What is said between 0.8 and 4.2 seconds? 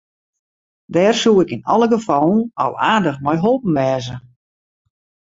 Dêr soe ik yn alle gefallen al aardich mei holpen wêze.